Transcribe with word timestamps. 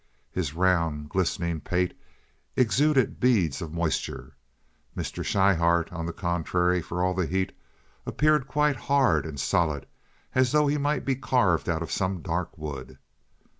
His 0.31 0.55
round, 0.55 1.09
glistening 1.11 1.59
pate 1.61 1.95
exuded 2.55 3.19
beads 3.19 3.61
of 3.61 3.71
moisture. 3.71 4.33
Mr. 4.97 5.23
Schryhart, 5.23 5.93
on 5.93 6.07
the 6.07 6.11
contrary, 6.11 6.81
for 6.81 7.03
all 7.03 7.13
the 7.13 7.27
heat, 7.27 7.51
appeared 8.03 8.47
quite 8.47 8.75
hard 8.77 9.27
and 9.27 9.39
solid, 9.39 9.85
as 10.33 10.53
though 10.53 10.65
he 10.65 10.79
might 10.79 11.05
be 11.05 11.15
carved 11.15 11.69
out 11.69 11.83
of 11.83 11.91
some 11.91 12.23
dark 12.23 12.57
wood. 12.57 12.97